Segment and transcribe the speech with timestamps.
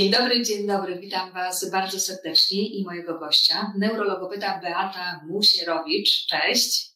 [0.00, 0.98] Dzień dobry, dzień dobry.
[0.98, 6.26] Witam Was bardzo serdecznie i mojego gościa, neurologopeda Beata Musierowicz.
[6.26, 6.90] Cześć.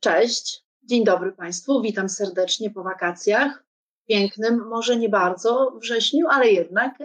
[0.00, 0.62] Cześć.
[0.82, 1.82] Dzień dobry Państwu.
[1.82, 3.64] Witam serdecznie po wakacjach.
[4.08, 6.98] Pięknym, może nie bardzo wrześniu, ale jednak.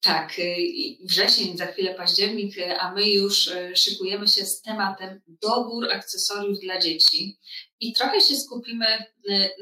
[0.00, 0.56] Tak, y,
[1.04, 6.60] wrzesień, za chwilę październik, y, a my już y, szykujemy się z tematem dobór akcesoriów
[6.60, 7.38] dla dzieci
[7.80, 8.86] i trochę się skupimy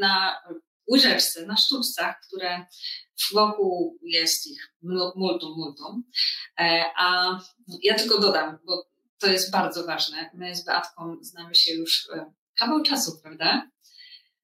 [0.01, 0.43] na
[0.91, 2.67] łyżeczce, na sztuczcach, które
[3.33, 4.75] wokół jest ich
[5.15, 6.05] multum, multum.
[6.61, 7.39] E, a
[7.83, 8.87] ja tylko dodam, bo
[9.19, 10.31] to jest bardzo ważne.
[10.35, 13.71] My z Beatką znamy się już e, kawał czasu, prawda?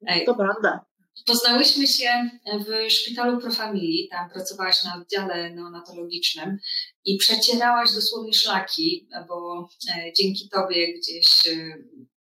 [0.06, 0.84] E, to prawda.
[1.26, 2.30] Poznałyśmy się
[2.66, 6.58] w szpitalu Profamilii, tam pracowałaś na oddziale neonatologicznym
[7.04, 9.68] i przecierałaś dosłownie szlaki, bo
[10.16, 11.26] dzięki tobie gdzieś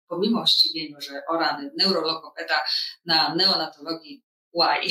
[0.08, 2.60] pomimo zdziwienia, że o rany, neurologopeda
[3.04, 4.25] na neonatologii
[4.56, 4.90] why,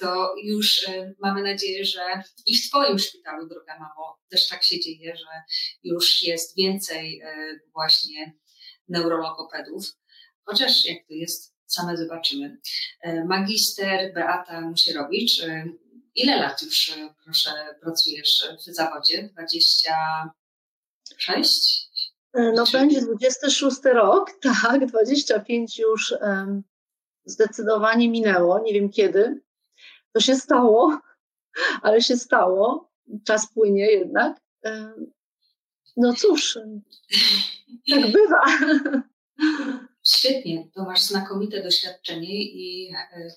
[0.00, 4.80] to już e, mamy nadzieję, że i w Twoim szpitalu, droga mamo, też tak się
[4.80, 5.42] dzieje, że
[5.82, 8.32] już jest więcej e, właśnie
[8.88, 9.86] neurologopedów.
[10.44, 12.60] Chociaż jak to jest, same zobaczymy.
[13.02, 15.42] E, magister Beata Musierowicz,
[16.14, 16.92] ile lat już,
[17.24, 19.28] proszę, pracujesz w zawodzie?
[19.32, 21.88] 26?
[22.34, 24.30] No będzie 26 rok,
[24.62, 26.14] tak, 25 już
[27.24, 29.40] zdecydowanie minęło, nie wiem kiedy.
[30.12, 31.00] To się stało,
[31.82, 32.92] ale się stało.
[33.26, 34.40] Czas płynie jednak.
[35.96, 36.58] No cóż,
[37.90, 38.42] tak bywa.
[40.14, 43.28] Świetnie, to masz znakomite doświadczenie i e,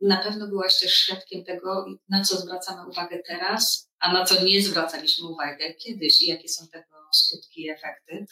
[0.00, 4.62] na pewno byłaś też świadkiem tego, na co zwracamy uwagę teraz, a na co nie
[4.62, 8.26] zwracaliśmy uwagę kiedyś i jakie są tego skutki i efekty.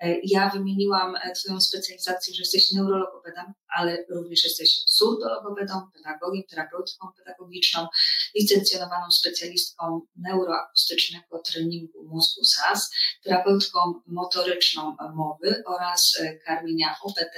[0.00, 7.08] E, ja wymieniłam e, Twoją specjalizację, że jesteś neurologopedą, ale również jesteś surdologopedą, pedagogiem, terapeutką
[7.16, 7.86] pedagogiczną,
[8.34, 12.90] licencjonowaną specjalistką neuroakustycznego treningu mózgu SAS,
[13.24, 17.36] terapeutką motoryczną mowy oraz e, karmienia OPT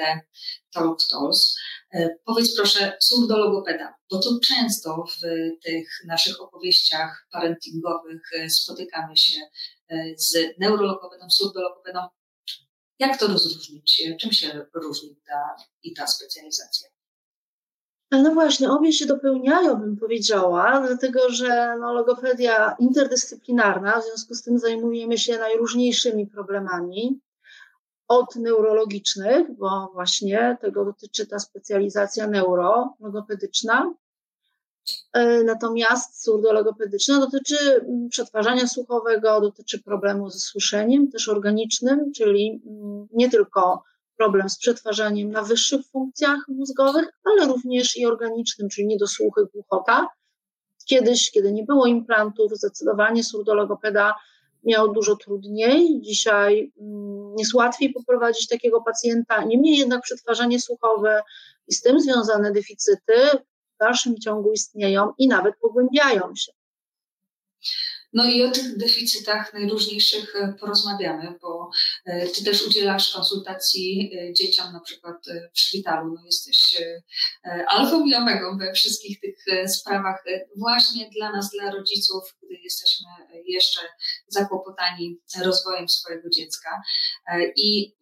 [0.72, 1.58] Talk Tools.
[2.24, 5.20] Powiedz proszę, surdologopeda, bo to często w
[5.64, 9.40] tych naszych opowieściach parentingowych spotykamy się
[10.16, 12.00] z neurologopedą, surdologopedą.
[12.98, 14.02] Jak to rozróżnić?
[14.20, 16.88] Czym się różni ta i ta specjalizacja?
[18.10, 24.42] No właśnie, obie się dopełniają, bym powiedziała, dlatego że no, logopedia interdyscyplinarna, w związku z
[24.42, 27.20] tym zajmujemy się najróżniejszymi problemami,
[28.08, 33.94] od neurologicznych, bo właśnie tego dotyczy ta specjalizacja neurologopedyczna,
[35.12, 43.08] E, natomiast surdologopedyczna dotyczy mm, przetwarzania słuchowego, dotyczy problemu ze słyszeniem, też organicznym, czyli mm,
[43.12, 43.82] nie tylko
[44.16, 50.08] problem z przetwarzaniem na wyższych funkcjach mózgowych, ale również i organicznym, czyli niedosłuchy, głuchota.
[50.86, 54.14] Kiedyś, kiedy nie było implantów, zdecydowanie surdologopeda
[54.64, 56.00] miał dużo trudniej.
[56.00, 59.44] Dzisiaj mm, jest łatwiej poprowadzić takiego pacjenta.
[59.44, 61.22] Niemniej jednak przetwarzanie słuchowe
[61.68, 63.14] i z tym związane deficyty
[63.74, 66.52] w dalszym ciągu istnieją i nawet pogłębiają się.
[68.12, 71.70] No i o tych deficytach najróżniejszych e, porozmawiamy, bo
[72.04, 75.16] e, Ty też udzielasz konsultacji e, dzieciom na przykład
[75.54, 76.14] w szpitalu.
[76.14, 76.82] No jesteś
[77.68, 80.24] alfą i omegą we wszystkich tych sprawach
[80.56, 83.06] właśnie dla nas, dla rodziców, gdy jesteśmy
[83.46, 83.80] jeszcze
[84.28, 86.82] zakłopotani rozwojem swojego dziecka.
[87.56, 87.94] I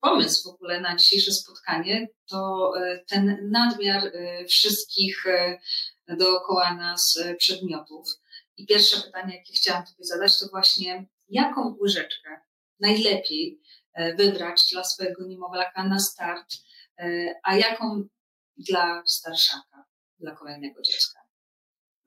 [0.00, 2.72] pomysł w ogóle na dzisiejsze spotkanie to
[3.08, 4.12] ten nadmiar
[4.48, 5.24] wszystkich
[6.08, 8.08] dookoła nas przedmiotów.
[8.58, 12.40] I pierwsze pytanie, jakie chciałam tutaj zadać, to właśnie jaką łyżeczkę
[12.80, 13.60] najlepiej
[14.16, 16.54] wybrać dla swojego niemowlaka na start,
[17.42, 18.08] a jaką
[18.56, 19.84] dla starszaka,
[20.18, 21.20] dla kolejnego dziecka?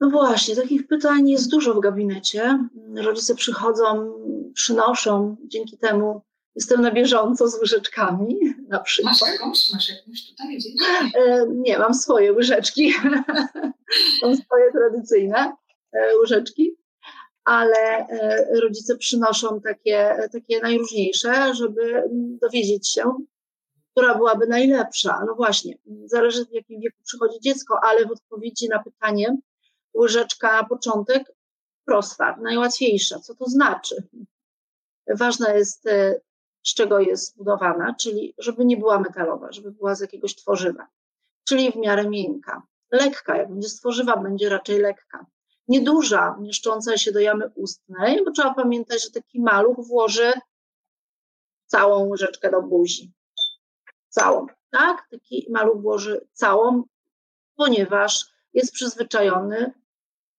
[0.00, 2.68] No właśnie, takich pytań jest dużo w gabinecie.
[2.96, 4.12] Rodzice przychodzą,
[4.54, 6.22] przynoszą dzięki temu
[6.54, 8.36] Jestem na bieżąco z łyżeczkami
[8.68, 9.14] na przykład.
[9.20, 9.72] Masz jakąś?
[9.72, 10.72] Masz jakąś tutaj gdzieś?
[11.14, 12.94] E, nie, mam swoje łyżeczki.
[14.22, 15.54] mam swoje tradycyjne e,
[16.20, 16.76] łyżeczki,
[17.44, 22.02] ale e, rodzice przynoszą takie, takie najróżniejsze, żeby
[22.40, 23.16] dowiedzieć się,
[23.90, 25.24] która byłaby najlepsza.
[25.26, 29.36] No właśnie, zależy w jakim wieku przychodzi dziecko, ale w odpowiedzi na pytanie
[29.94, 31.32] łyżeczka na początek
[31.84, 33.18] prosta, najłatwiejsza.
[33.18, 34.08] Co to znaczy?
[35.08, 35.88] Ważna jest
[36.62, 40.86] z czego jest zbudowana, czyli żeby nie była metalowa, żeby była z jakiegoś tworzywa,
[41.44, 42.62] czyli w miarę miękka.
[42.90, 45.26] Lekka, jak będzie z tworzywa, będzie raczej lekka.
[45.72, 50.32] Nieduża, mieszcząca się do jamy ustnej, bo trzeba pamiętać, że taki maluch włoży
[51.66, 53.12] całą łyżeczkę do buzi.
[54.08, 55.08] Całą, tak?
[55.10, 56.82] Taki maluch włoży całą,
[57.56, 59.72] ponieważ jest przyzwyczajony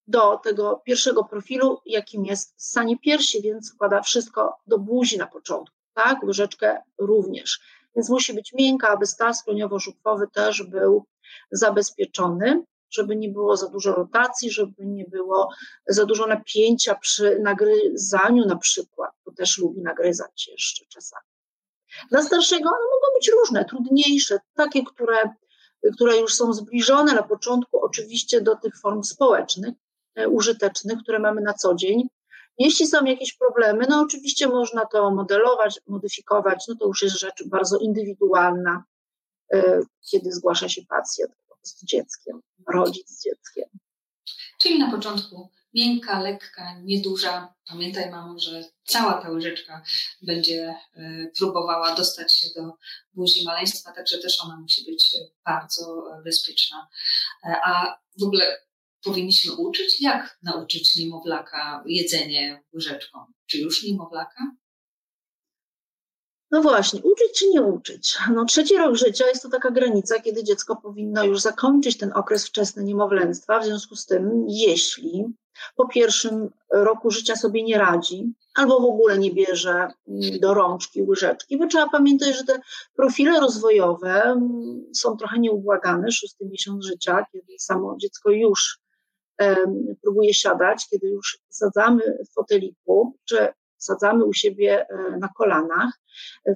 [0.08, 5.76] do tego pierwszego profilu, jakim jest ssanie piersi, więc wkłada wszystko do buzi na początku,
[5.94, 6.24] tak?
[6.24, 7.60] Łyżeczkę również.
[7.96, 11.06] Więc musi być miękka, aby staw skroniowo-żuchwowy też był
[11.52, 12.64] zabezpieczony,
[12.94, 15.50] żeby nie było za dużo rotacji, żeby nie było
[15.88, 21.28] za dużo napięcia przy nagryzaniu na przykład, bo też lubi nagryzać jeszcze czasami.
[22.10, 25.36] Dla starszego one mogą być różne, trudniejsze, takie, które,
[25.94, 29.74] które już są zbliżone na początku oczywiście do tych form społecznych,
[30.16, 32.08] e, użytecznych, które mamy na co dzień.
[32.58, 37.44] Jeśli są jakieś problemy, no oczywiście można to modelować, modyfikować, no to już jest rzecz
[37.46, 38.84] bardzo indywidualna,
[39.54, 39.82] e,
[40.12, 41.32] kiedy zgłasza się pacjent
[41.64, 42.42] z dzieckiem,
[42.74, 43.66] rodzic z dzieckiem.
[44.60, 47.54] Czyli na początku miękka, lekka, nieduża.
[47.68, 49.84] Pamiętaj, mamo, że cała ta łyżeczka
[50.22, 52.78] będzie e, próbowała dostać się do
[53.14, 56.88] buzi maleństwa, także też ona musi być bardzo bezpieczna.
[57.44, 58.58] E, a w ogóle
[59.04, 63.20] powinniśmy uczyć, jak nauczyć niemowlaka jedzenie łyżeczką?
[63.46, 64.56] Czy już niemowlaka?
[66.54, 68.18] No właśnie, uczyć czy nie uczyć?
[68.34, 72.48] No trzeci rok życia jest to taka granica, kiedy dziecko powinno już zakończyć ten okres
[72.48, 73.60] wczesny niemowlęctwa.
[73.60, 75.26] W związku z tym, jeśli
[75.76, 79.72] po pierwszym roku życia sobie nie radzi, albo w ogóle nie bierze
[80.08, 82.60] mm, do rączki łyżeczki, bo trzeba pamiętać, że te
[82.96, 88.80] profile rozwojowe mm, są trochę nieubłagane, szósty miesiąc życia, kiedy samo dziecko już
[90.02, 93.48] próbuje siadać, kiedy już sadzamy w foteliku, czy
[93.84, 96.00] sadzamy u siebie e, na kolanach,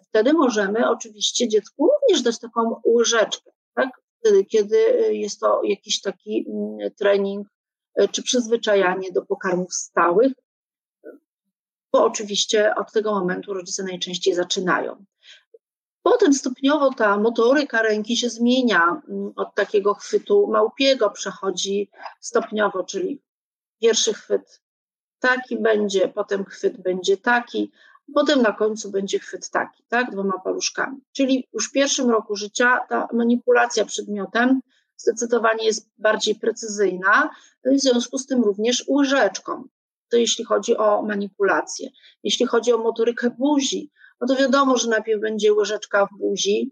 [0.03, 3.89] wtedy możemy oczywiście dziecku również dać taką łyżeczkę, tak?
[4.19, 4.77] Wtedy, kiedy
[5.11, 7.47] jest to jakiś taki mm, trening
[7.95, 10.33] e, czy przyzwyczajanie do pokarmów stałych,
[11.93, 15.05] bo oczywiście od tego momentu rodzice najczęściej zaczynają.
[16.03, 21.89] Potem stopniowo ta motoryka ręki się zmienia mm, od takiego chwytu małpiego, przechodzi
[22.19, 23.21] stopniowo, czyli
[23.81, 24.61] pierwszy chwyt
[25.19, 27.71] taki będzie, potem chwyt będzie taki,
[28.13, 30.97] potem na końcu będzie chwyt taki, tak, dwoma paluszkami.
[31.11, 34.61] Czyli już w pierwszym roku życia ta manipulacja przedmiotem
[34.97, 37.29] zdecydowanie jest bardziej precyzyjna,
[37.65, 39.63] w związku z tym również łyżeczką.
[40.09, 41.89] To jeśli chodzi o manipulację.
[42.23, 43.91] Jeśli chodzi o motorykę buzi,
[44.21, 46.71] no to wiadomo, że najpierw będzie łyżeczka w buzi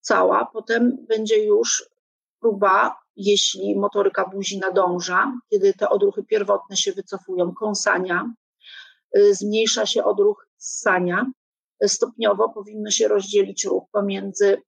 [0.00, 1.90] cała, potem będzie już
[2.40, 8.32] próba jeśli motoryka buzi nadąża, kiedy te odruchy pierwotne się wycofują, kąsania,
[9.16, 11.26] y, zmniejsza się odruch ssania.
[11.86, 14.62] Stopniowo powinno się rozdzielić ruch pomiędzy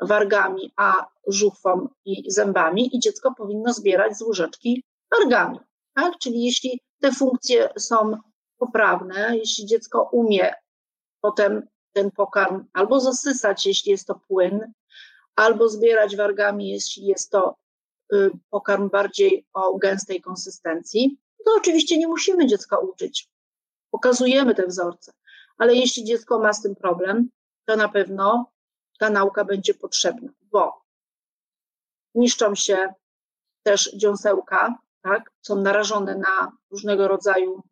[0.00, 4.24] wargami a żuchwą i zębami i dziecko powinno zbierać z
[5.10, 5.58] wargami.
[5.94, 6.18] Tak?
[6.18, 8.16] Czyli jeśli te funkcje są
[8.58, 10.54] poprawne, jeśli dziecko umie
[11.20, 14.72] potem ten pokarm albo zasysać, jeśli jest to płyn,
[15.36, 17.67] albo zbierać wargami, jeśli jest to Y,
[18.50, 23.28] pokarm bardziej o gęstej konsystencji, to oczywiście nie musimy dziecka uczyć.
[23.90, 25.12] Pokazujemy te wzorce,
[25.58, 27.30] ale jeśli dziecko ma z tym problem,
[27.64, 28.52] to na pewno
[28.98, 30.84] ta nauka będzie potrzebna, bo
[32.14, 32.94] niszczą się
[33.62, 37.62] też dziąsełka, tak, są narażone na różnego rodzaju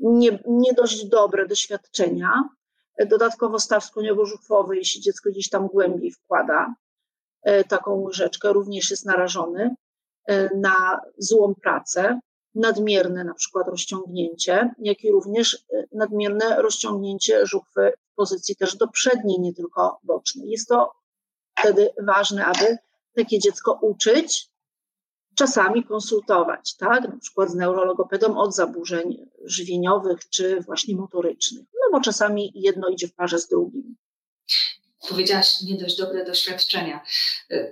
[0.00, 2.48] nie, nie dość dobre doświadczenia.
[3.06, 6.74] Dodatkowo staw skroniowo-żuchwowy, jeśli dziecko gdzieś tam głębiej wkłada,
[7.68, 9.74] taką łyżeczkę, również jest narażony
[10.26, 12.20] e, na złą pracę,
[12.54, 18.88] nadmierne na przykład rozciągnięcie, jak i również e, nadmierne rozciągnięcie żuchwy w pozycji też do
[18.88, 20.50] przedniej, nie tylko bocznej.
[20.50, 20.92] Jest to
[21.58, 22.78] wtedy ważne, aby
[23.16, 24.50] takie dziecko uczyć,
[25.34, 32.00] czasami konsultować, tak, na przykład z neurologopedą od zaburzeń żywieniowych czy właśnie motorycznych, no bo
[32.00, 33.96] czasami jedno idzie w parze z drugim
[35.08, 37.00] powiedziałaś, nie dość dobre doświadczenia.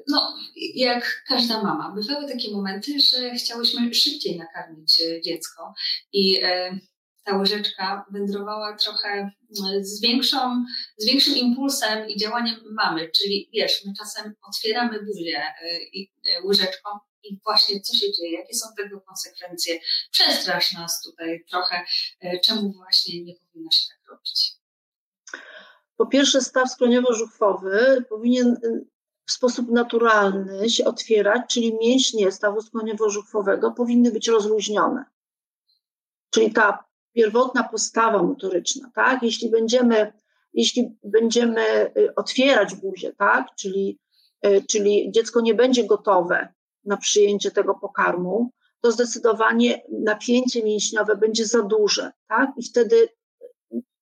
[0.08, 0.36] No,
[0.74, 5.74] jak każda mama, bywały takie momenty, że chciałyśmy szybciej nakarmić e, dziecko
[6.12, 6.78] i e,
[7.24, 10.64] ta łyżeczka wędrowała trochę e, z, większą,
[10.96, 15.42] z większym impulsem i działaniem mamy, czyli wiesz, my czasem otwieramy buzię
[16.44, 16.90] łyżeczką
[17.22, 19.78] i właśnie co się dzieje, jakie są tego konsekwencje.
[20.10, 21.84] Przestrasz nas tutaj trochę,
[22.44, 24.57] czemu właśnie nie powinno się tak robić.
[25.98, 28.86] Po pierwsze, staw skroniowo-żuchwowy powinien y,
[29.26, 35.04] w sposób naturalny się otwierać, czyli mięśnie stawu skroniowo-żuchwowego powinny być rozluźnione.
[36.30, 39.22] Czyli ta pierwotna postawa motoryczna, tak?
[39.22, 40.12] Jeśli będziemy,
[40.52, 43.46] jeśli będziemy y, otwierać buzię, tak?
[43.58, 43.98] Czyli,
[44.46, 46.48] y, czyli dziecko nie będzie gotowe
[46.84, 48.50] na przyjęcie tego pokarmu,
[48.80, 52.50] to zdecydowanie napięcie mięśniowe będzie za duże, tak?
[52.56, 53.08] I wtedy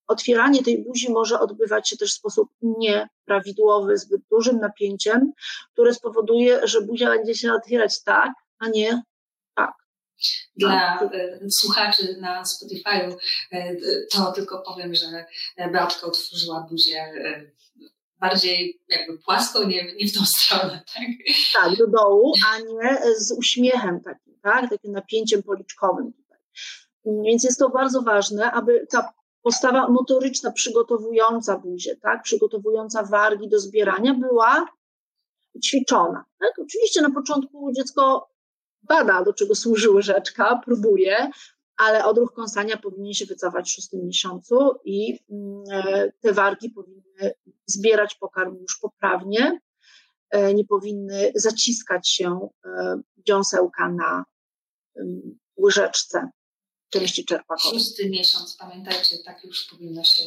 [0.06, 5.32] otwieranie tej buzi może odbywać się też w sposób nieprawidłowy, zbyt dużym napięciem,
[5.72, 9.02] które spowoduje, że buzia będzie się otwierać tak, a nie
[9.54, 9.74] tak.
[10.56, 13.16] Dla e, słuchaczy na Spotify'u
[13.52, 13.76] e,
[14.10, 15.24] to tylko powiem, że
[15.72, 17.12] Beatka otworzyła buzię
[18.20, 21.04] bardziej jakby płasko, nie, nie w tą stronę, tak?
[21.52, 24.70] Tak, do dołu, a nie z uśmiechem takim, tak?
[24.70, 26.38] Takim napięciem policzkowym tutaj.
[27.24, 29.12] Więc jest to bardzo ważne, aby ta
[29.46, 32.22] postawa motoryczna przygotowująca buzię, tak?
[32.22, 34.66] Przygotowująca wargi do zbierania była
[35.64, 36.24] ćwiczona.
[36.38, 36.52] Tak?
[36.58, 38.30] Oczywiście na początku dziecko
[38.82, 41.30] bada, do czego służy łyżeczka, próbuje,
[41.76, 47.34] ale odruch kąsania powinien się wycofać w szóstym miesiącu i mm, e, te wargi powinny
[47.66, 49.60] zbierać pokarm już poprawnie,
[50.30, 54.24] e, nie powinny zaciskać się e, dziąsełka na
[55.58, 56.30] łyżeczce
[56.90, 57.78] części czerpakowej.
[57.78, 60.22] Szósty miesiąc, pamiętajcie, tak już powinno się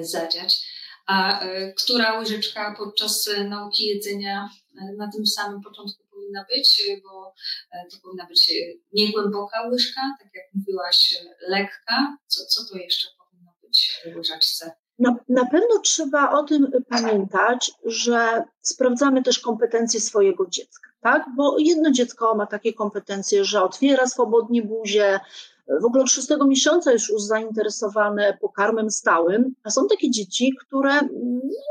[0.00, 0.66] zadziać.
[1.06, 1.40] A
[1.76, 4.50] która łyżeczka podczas nauki jedzenia
[4.96, 7.34] na tym samym początku powinna być, bo
[7.72, 8.52] e, to powinna być
[8.92, 12.16] niegłęboka łyżka, tak jak mówiłaś, lekka.
[12.26, 14.72] Co, co to jeszcze powinno być w łyżeczce?
[14.98, 21.26] Na, na pewno trzeba o tym pamiętać, że sprawdzamy też kompetencje swojego dziecka, tak?
[21.36, 25.20] Bo jedno dziecko ma takie kompetencje, że otwiera swobodnie buzię,
[25.68, 31.00] w ogóle od szóstego miesiąca już zainteresowane pokarmem stałym, a są takie dzieci, które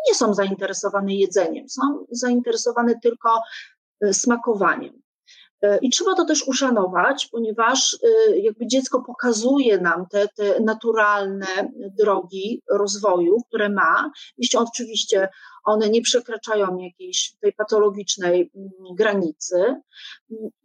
[0.08, 3.42] nie są zainteresowane jedzeniem, są zainteresowane tylko
[4.02, 5.02] e, smakowaniem.
[5.62, 11.48] E, I trzeba to też uszanować, ponieważ e, jakby dziecko pokazuje nam te, te naturalne
[11.98, 15.30] drogi rozwoju, które ma, jeśli oczywiście
[15.64, 19.82] one nie przekraczają jakiejś tej patologicznej mm, granicy.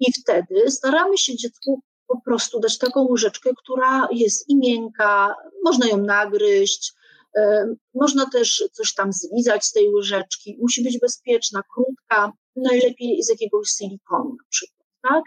[0.01, 5.87] I wtedy staramy się dziecku po prostu dać taką łyżeczkę, która jest i miękka, można
[5.87, 6.93] ją nagryźć,
[7.37, 13.29] e, można też coś tam zlizać z tej łyżeczki, musi być bezpieczna, krótka, najlepiej z
[13.29, 15.23] jakiegoś silikonu na przykład, tak?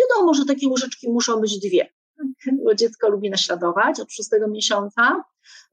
[0.00, 1.92] wiadomo, że takie łyżeczki muszą być dwie,
[2.64, 5.24] bo dziecko lubi naśladować od szóstego miesiąca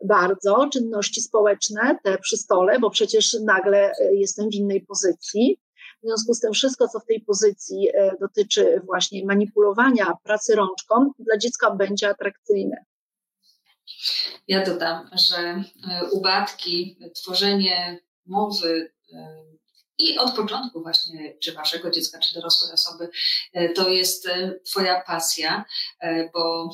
[0.06, 5.60] bardzo czynności społeczne, te przy stole, bo przecież nagle e, jestem w innej pozycji,
[6.06, 11.12] w związku z tym wszystko, co w tej pozycji e, dotyczy właśnie manipulowania pracy rączką,
[11.20, 12.86] dla dziecka będzie atrakcyjne.
[14.48, 15.64] Ja dodam, że e,
[16.12, 19.46] upadki, tworzenie mowy e,
[20.00, 23.10] i od początku właśnie, czy waszego dziecka, czy dorosłej osoby,
[23.76, 24.28] to jest
[24.66, 25.66] twoja pasja,
[26.34, 26.70] bo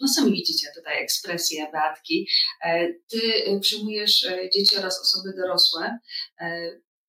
[0.00, 2.28] no sami widzicie tutaj ekspresję Beatki.
[3.08, 3.20] Ty
[3.60, 5.98] przyjmujesz dzieci oraz osoby dorosłe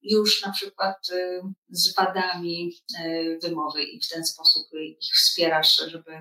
[0.09, 2.73] już na przykład y, z wadami
[3.05, 4.67] y, wymowy i w ten sposób
[4.99, 6.11] ich wspierasz, żeby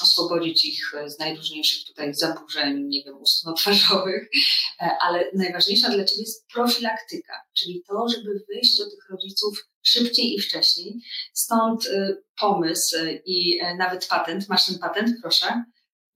[0.00, 4.28] oswobodzić ich z najróżniejszych tutaj zaburzeń, nie wiem, ustno-twarzowych,
[4.80, 10.34] e, ale najważniejsza dla Ciebie jest profilaktyka, czyli to, żeby wyjść do tych rodziców szybciej
[10.34, 11.00] i wcześniej.
[11.32, 14.48] Stąd y, pomysł i e, nawet patent.
[14.48, 15.64] Masz ten patent, proszę?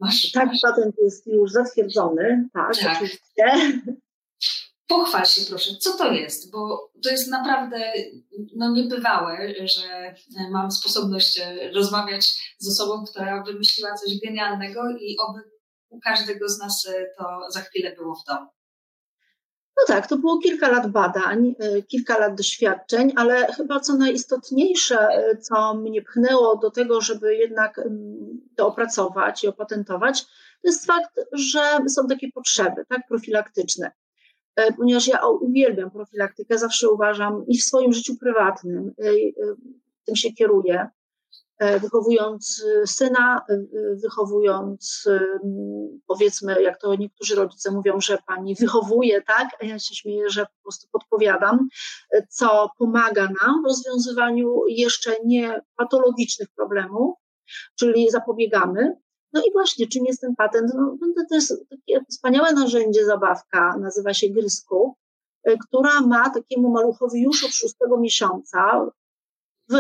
[0.01, 0.59] Masz, tak, masz.
[0.63, 2.97] patent jest już zatwierdzony, tak, tak.
[2.97, 3.83] oczywiście.
[4.89, 7.93] Pochwal się proszę, co to jest, bo to jest naprawdę
[8.57, 10.15] no, niebywałe, że
[10.51, 11.41] mam sposobność
[11.75, 15.41] rozmawiać z osobą, która wymyśliła coś genialnego i oby
[15.89, 16.89] u każdego z nas
[17.19, 18.47] to za chwilę było w domu.
[19.77, 24.99] No tak, to było kilka lat badań, e, kilka lat doświadczeń, ale chyba co najistotniejsze,
[24.99, 27.81] e, co mnie pchnęło do tego, żeby jednak
[28.57, 30.25] to opracować i opatentować,
[30.63, 33.91] to jest fakt, że są takie potrzeby, tak, profilaktyczne.
[34.57, 39.55] E, ponieważ ja uwielbiam profilaktykę, zawsze uważam i w swoim życiu prywatnym e, e,
[40.05, 40.89] tym się kieruję,
[41.83, 43.41] wychowując syna,
[44.03, 45.09] wychowując,
[46.07, 49.49] powiedzmy, jak to niektórzy rodzice mówią, że pani wychowuje, tak?
[49.63, 51.69] A ja się śmieję, że po prostu podpowiadam,
[52.29, 57.15] co pomaga nam w rozwiązywaniu jeszcze nie patologicznych problemów,
[57.79, 58.97] czyli zapobiegamy,
[59.33, 60.73] no i właśnie, czym jest ten patent?
[60.75, 60.97] No,
[61.29, 64.97] to jest takie wspaniałe narzędzie, zabawka, nazywa się Grysku,
[65.49, 68.87] y, która ma takiemu maluchowi już od szóstego miesiąca
[69.71, 69.75] w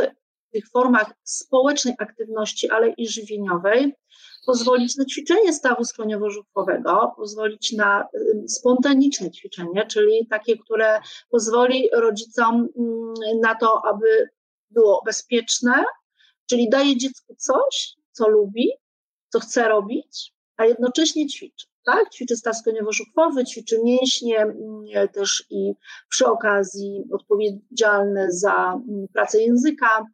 [0.52, 3.94] tych formach społecznej aktywności, ale i żywieniowej,
[4.46, 8.08] pozwolić na ćwiczenie stawu skroniowo-żuchwowego, pozwolić na
[8.48, 11.00] spontaniczne ćwiczenie, czyli takie, które
[11.30, 14.28] pozwoli rodzicom mm, na to, aby
[14.70, 15.84] było bezpieczne,
[16.46, 18.70] czyli daje dziecku coś, co lubi,
[19.28, 21.66] co chce robić, a jednocześnie ćwiczy.
[21.84, 22.10] Tak?
[22.10, 25.74] Ćwiczy staw skoniowo-żuchwowy, ćwiczy mięśnie, mm, też i
[26.08, 30.06] przy okazji odpowiedzialne za mm, pracę języka.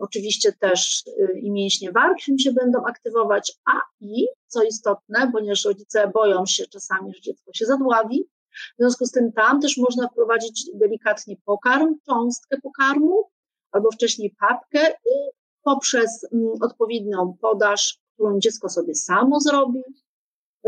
[0.00, 6.10] Oczywiście też y, i mięśnie warg się będą aktywować, a i, co istotne, ponieważ rodzice
[6.14, 10.70] boją się czasami, że dziecko się zadławi, w związku z tym tam też można wprowadzić
[10.74, 13.30] delikatnie pokarm, cząstkę pokarmu,
[13.72, 15.30] albo wcześniej papkę i
[15.62, 19.80] poprzez mm, odpowiednią podaż, którą dziecko sobie samo zrobi,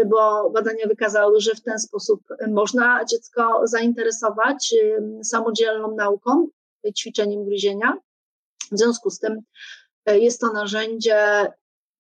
[0.07, 4.75] bo badania wykazały, że w ten sposób można dziecko zainteresować
[5.23, 6.49] samodzielną nauką,
[6.97, 7.97] ćwiczeniem gryzienia.
[8.73, 9.41] W związku z tym
[10.07, 11.47] e, jest to narzędzie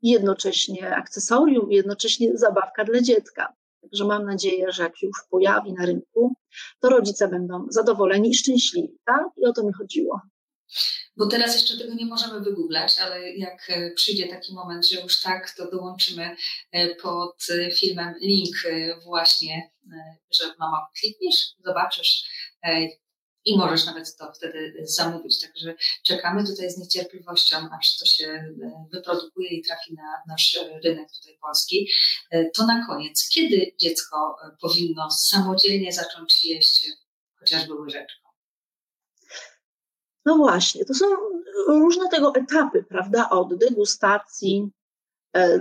[0.03, 3.53] jednocześnie akcesorium, jednocześnie zabawka dla dziecka.
[3.81, 6.35] Także mam nadzieję, że jak już pojawi na rynku,
[6.81, 9.27] to rodzice będą zadowoleni i szczęśliwi, tak?
[9.37, 10.21] I o to mi chodziło.
[11.17, 15.23] Bo teraz jeszcze tego nie możemy wygooglać, ale jak e, przyjdzie taki moment, że już
[15.23, 16.37] tak, to dołączymy
[16.73, 17.47] e, pod
[17.79, 18.57] filmem link
[19.05, 19.71] właśnie,
[20.31, 22.25] że mama klikniesz, zobaczysz,
[23.45, 25.41] i możesz nawet to wtedy zamówić.
[25.41, 31.09] Także czekamy tutaj z niecierpliwością, aż to się e, wyprodukuje i trafi na nasz rynek
[31.12, 31.88] tutaj polski.
[32.31, 36.87] E, to na koniec, kiedy dziecko e, powinno samodzielnie zacząć jeść
[37.38, 38.22] chociażby łyżeczką?
[40.25, 41.07] No właśnie, to są
[41.69, 43.31] różne tego etapy, prawda?
[43.31, 44.71] Od degustacji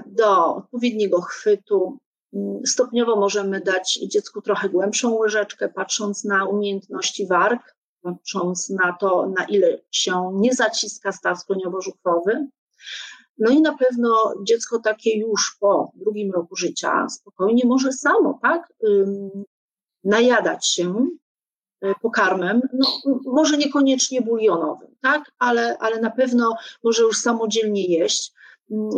[0.06, 1.98] do odpowiedniego chwytu.
[2.34, 9.34] Mm, stopniowo możemy dać dziecku trochę głębszą łyżeczkę, patrząc na umiejętności warg, patrząc na to,
[9.38, 12.48] na ile się nie zaciska staw skroniowo-żuchwowy.
[13.38, 18.74] No i na pewno dziecko takie już po drugim roku życia spokojnie może samo, tak,
[20.03, 21.08] najadać się
[22.02, 22.88] pokarmem, no,
[23.26, 28.34] może niekoniecznie bulionowym, tak, ale, ale na pewno może już samodzielnie jeść.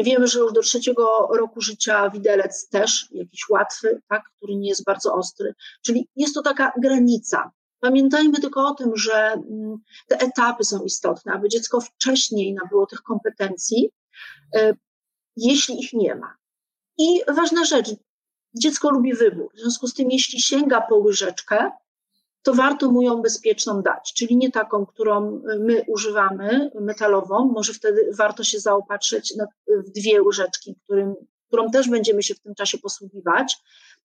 [0.03, 4.83] Wiemy, że już do trzeciego roku życia widelec też jakiś łatwy, tak, który nie jest
[4.83, 5.53] bardzo ostry.
[5.81, 7.51] Czyli jest to taka granica.
[7.79, 13.01] Pamiętajmy tylko o tym, że mm, te etapy są istotne, aby dziecko wcześniej nabyło tych
[13.01, 13.89] kompetencji,
[14.55, 14.73] e,
[15.35, 16.35] jeśli ich nie ma.
[16.97, 17.87] I ważna rzecz,
[18.55, 19.51] dziecko lubi wybór.
[19.55, 21.71] W związku z tym, jeśli sięga po łyżeczkę,
[22.43, 27.51] to warto mu ją bezpieczną dać, czyli nie taką, którą my używamy, metalową.
[27.55, 29.33] Może wtedy warto się zaopatrzyć
[29.67, 31.15] w dwie łyżeczki, którym,
[31.47, 33.57] którą też będziemy się w tym czasie posługiwać,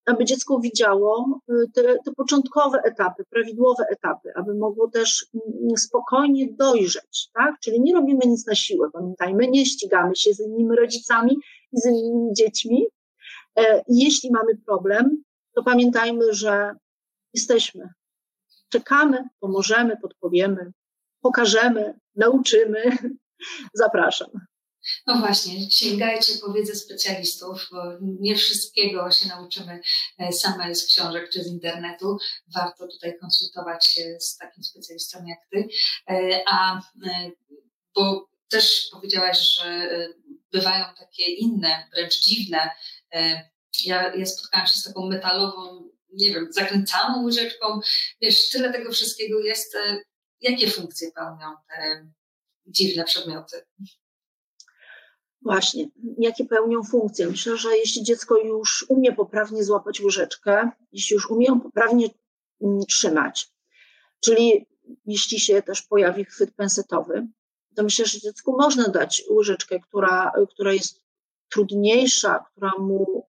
[0.06, 5.26] aby dziecko widziało y, te, te początkowe etapy, prawidłowe etapy, aby mogło też
[5.76, 7.54] spokojnie dojrzeć, tak?
[7.60, 11.36] Czyli nie robimy nic na siłę, pamiętajmy, nie ścigamy się z innymi rodzicami
[11.72, 12.86] i z innymi dziećmi.
[13.58, 15.22] E, jeśli mamy problem,
[15.54, 16.72] to pamiętajmy, że
[17.34, 17.88] jesteśmy
[18.68, 20.72] Czekamy, pomożemy, podpowiemy,
[21.20, 22.98] pokażemy, nauczymy.
[23.74, 24.28] Zapraszam.
[25.06, 29.80] No właśnie, sięgajcie po wiedzę specjalistów, bo nie wszystkiego się nauczymy
[30.18, 32.18] e, same z książek czy z internetu.
[32.54, 35.68] Warto tutaj konsultować się z takim specjalistą jak ty.
[36.10, 37.30] E, a e,
[37.94, 39.88] bo też powiedziałaś, że
[40.52, 42.70] bywają takie inne, wręcz dziwne.
[43.84, 47.80] Ja, ja spotkałam się z taką metalową nie wiem, zakręcaną łyżeczką.
[48.20, 49.74] Wiesz, tyle tego wszystkiego jest.
[49.74, 49.98] E,
[50.40, 52.08] jakie funkcje pełnią te
[52.66, 53.66] dziwne przedmioty?
[55.42, 57.26] Właśnie, jakie pełnią funkcje?
[57.26, 62.08] Myślę, że jeśli dziecko już umie poprawnie złapać łyżeczkę, jeśli już umie ją poprawnie
[62.62, 63.48] mm, trzymać,
[64.20, 64.66] czyli
[65.06, 67.26] jeśli się też pojawi chwyt pensetowy,
[67.76, 71.00] to myślę, że dziecku można dać łyżeczkę, która, która jest
[71.48, 73.28] trudniejsza, która mu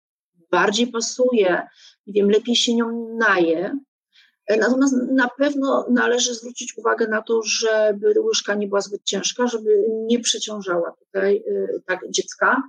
[0.52, 1.67] bardziej pasuje,
[2.10, 3.78] nie wiem, lepiej się nią naje.
[4.58, 9.86] Natomiast na pewno należy zwrócić uwagę na to, żeby łyżka nie była zbyt ciężka, żeby
[9.89, 12.63] nie przeciążała tutaj y, tak dziecka,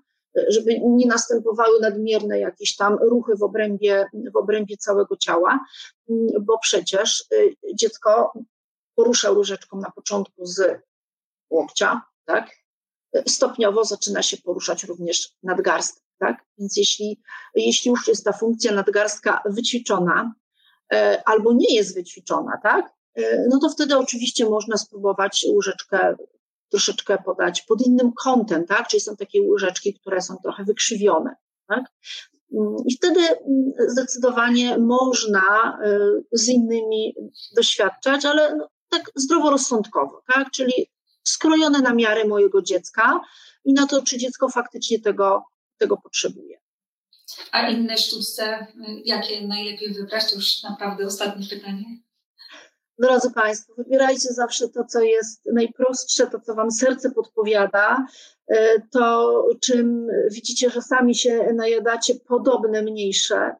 [0.48, 5.60] żeby nie następowały nadmierne jakieś tam ruchy w obrębie, w obrębie całego ciała,
[6.40, 8.32] bo przecież y, dziecko
[8.94, 10.80] porusza łyżeczką na początku z
[11.50, 12.50] łokcia, tak?
[13.28, 16.44] Stopniowo zaczyna się poruszać również nadgarstek tak?
[16.58, 17.20] Więc jeśli,
[17.54, 20.34] jeśli już jest ta funkcja nadgarstka wyćwiczona,
[20.92, 22.92] e, albo nie jest wyćwiczona, tak?
[23.14, 26.14] E, no to wtedy oczywiście można spróbować łyżeczkę
[26.70, 28.88] troszeczkę podać pod innym kątem, tak?
[28.88, 31.34] Czyli są takie łyżeczki, które są trochę wykrzywione,
[31.68, 31.84] tak?
[32.52, 35.98] Mm, I wtedy mm, zdecydowanie można e,
[36.32, 37.14] z innymi
[37.56, 40.50] doświadczać, ale no, tak zdroworozsądkowo, tak?
[40.50, 40.72] Czyli
[41.24, 43.20] skrojone na miarę mojego dziecka
[43.64, 45.44] i na to, czy dziecko faktycznie tego
[45.80, 46.60] tego potrzebuje.
[47.52, 48.66] A inne sztuczce,
[49.04, 50.30] jakie najlepiej wybrać?
[50.30, 51.84] To już naprawdę ostatnie pytanie.
[52.98, 58.06] Drodzy Państwo, wybierajcie zawsze to, co jest najprostsze, to, co Wam serce podpowiada,
[58.48, 63.56] e, to czym widzicie, że sami się najadacie, podobne, mniejsze.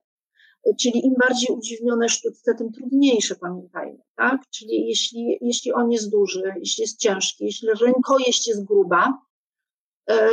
[0.80, 4.40] Czyli im bardziej udziwnione sztuczce, tym trudniejsze, pamiętajmy, tak?
[4.50, 9.29] Czyli jeśli, jeśli on jest duży, jeśli jest ciężki, jeśli rękojeść jest gruba, E,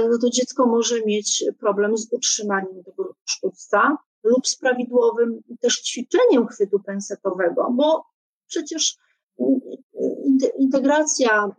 [0.09, 6.47] no to dziecko może mieć problem z utrzymaniem tego sztućca lub z prawidłowym też ćwiczeniem
[6.47, 8.05] chwytu pensetowego, bo
[8.47, 8.97] przecież
[10.57, 11.51] integracja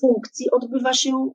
[0.00, 1.30] funkcji odbywa się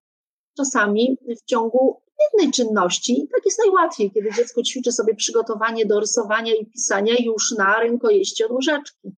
[0.58, 2.02] czasami w ciągu
[2.34, 3.28] jednej czynności.
[3.36, 8.44] Tak jest najłatwiej, kiedy dziecko ćwiczy sobie przygotowanie do rysowania i pisania już na rękojeści
[8.44, 9.12] od łyżeczki.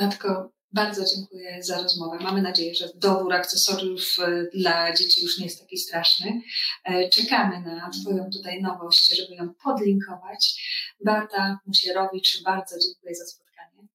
[0.00, 2.18] Matko, bardzo dziękuję za rozmowę.
[2.20, 6.40] Mamy nadzieję, że dobór akcesoriów e, dla dzieci już nie jest taki straszny.
[6.84, 10.62] E, czekamy na Twoją tutaj nowość, żeby ją podlinkować.
[11.04, 13.88] Beata Musierowicz, bardzo dziękuję za spotkanie.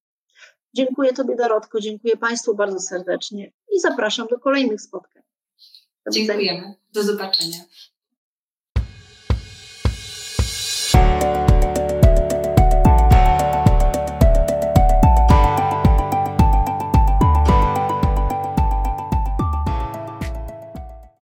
[0.74, 5.22] Dziękuję Tobie, Dorotko, dziękuję Państwu bardzo serdecznie i zapraszam do kolejnych spotkań.
[6.06, 6.74] Do Dziękujemy.
[6.92, 7.58] Do zobaczenia.